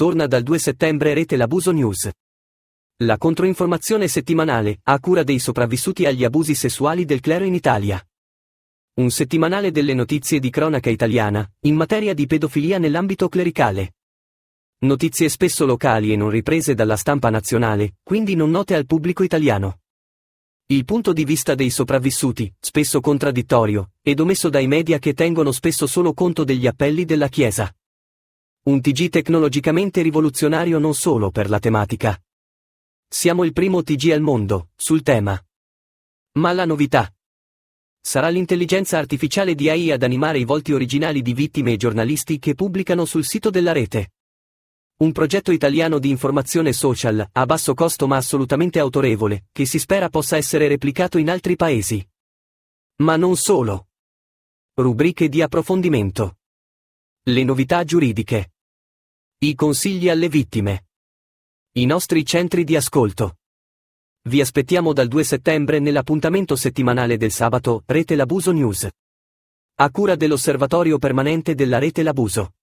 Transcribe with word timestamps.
Torna 0.00 0.26
dal 0.26 0.42
2 0.42 0.58
settembre 0.58 1.12
Rete 1.12 1.36
L'Abuso 1.36 1.72
News. 1.72 2.08
La 3.02 3.18
controinformazione 3.18 4.08
settimanale, 4.08 4.78
a 4.84 4.98
cura 4.98 5.22
dei 5.22 5.38
sopravvissuti 5.38 6.06
agli 6.06 6.24
abusi 6.24 6.54
sessuali 6.54 7.04
del 7.04 7.20
clero 7.20 7.44
in 7.44 7.52
Italia. 7.52 8.02
Un 8.94 9.10
settimanale 9.10 9.70
delle 9.70 9.92
notizie 9.92 10.40
di 10.40 10.48
cronaca 10.48 10.88
italiana, 10.88 11.46
in 11.66 11.74
materia 11.74 12.14
di 12.14 12.24
pedofilia 12.24 12.78
nell'ambito 12.78 13.28
clericale. 13.28 13.96
Notizie 14.86 15.28
spesso 15.28 15.66
locali 15.66 16.14
e 16.14 16.16
non 16.16 16.30
riprese 16.30 16.72
dalla 16.72 16.96
stampa 16.96 17.28
nazionale, 17.28 17.96
quindi 18.02 18.34
non 18.34 18.48
note 18.48 18.74
al 18.74 18.86
pubblico 18.86 19.22
italiano. 19.22 19.80
Il 20.68 20.86
punto 20.86 21.12
di 21.12 21.26
vista 21.26 21.54
dei 21.54 21.68
sopravvissuti, 21.68 22.50
spesso 22.58 23.02
contraddittorio, 23.02 23.90
ed 24.00 24.18
omesso 24.18 24.48
dai 24.48 24.66
media 24.66 24.98
che 24.98 25.12
tengono 25.12 25.52
spesso 25.52 25.86
solo 25.86 26.14
conto 26.14 26.42
degli 26.42 26.66
appelli 26.66 27.04
della 27.04 27.28
Chiesa. 27.28 27.70
Un 28.62 28.82
TG 28.82 29.08
tecnologicamente 29.08 30.02
rivoluzionario 30.02 30.78
non 30.78 30.92
solo 30.94 31.30
per 31.30 31.48
la 31.48 31.58
tematica. 31.58 32.20
Siamo 33.08 33.44
il 33.44 33.54
primo 33.54 33.82
TG 33.82 34.10
al 34.10 34.20
mondo, 34.20 34.68
sul 34.76 35.00
tema. 35.00 35.42
Ma 36.32 36.52
la 36.52 36.66
novità. 36.66 37.10
Sarà 38.02 38.28
l'intelligenza 38.28 38.98
artificiale 38.98 39.54
di 39.54 39.70
AI 39.70 39.92
ad 39.92 40.02
animare 40.02 40.40
i 40.40 40.44
volti 40.44 40.74
originali 40.74 41.22
di 41.22 41.32
vittime 41.32 41.72
e 41.72 41.76
giornalisti 41.78 42.38
che 42.38 42.54
pubblicano 42.54 43.06
sul 43.06 43.24
sito 43.24 43.48
della 43.48 43.72
rete. 43.72 44.12
Un 44.98 45.12
progetto 45.12 45.52
italiano 45.52 45.98
di 45.98 46.10
informazione 46.10 46.74
social, 46.74 47.26
a 47.32 47.46
basso 47.46 47.72
costo 47.72 48.06
ma 48.06 48.18
assolutamente 48.18 48.78
autorevole, 48.78 49.46
che 49.52 49.64
si 49.64 49.78
spera 49.78 50.10
possa 50.10 50.36
essere 50.36 50.68
replicato 50.68 51.16
in 51.16 51.30
altri 51.30 51.56
paesi. 51.56 52.06
Ma 52.96 53.16
non 53.16 53.36
solo. 53.36 53.88
Rubriche 54.74 55.30
di 55.30 55.40
approfondimento. 55.40 56.39
Le 57.22 57.44
novità 57.44 57.84
giuridiche. 57.84 58.54
I 59.40 59.54
consigli 59.54 60.08
alle 60.08 60.30
vittime. 60.30 60.86
I 61.72 61.84
nostri 61.84 62.24
centri 62.24 62.64
di 62.64 62.76
ascolto. 62.76 63.36
Vi 64.22 64.40
aspettiamo 64.40 64.94
dal 64.94 65.06
2 65.06 65.22
settembre 65.24 65.80
nell'appuntamento 65.80 66.56
settimanale 66.56 67.18
del 67.18 67.30
sabato, 67.30 67.82
Rete 67.84 68.14
L'Abuso 68.14 68.52
News. 68.52 68.88
A 69.74 69.90
cura 69.90 70.16
dell'Osservatorio 70.16 70.96
Permanente 70.96 71.54
della 71.54 71.78
Rete 71.78 72.02
L'Abuso. 72.02 72.54